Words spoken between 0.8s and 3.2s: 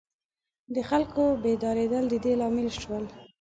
خلکو بیدارېدل د دې لامل شول.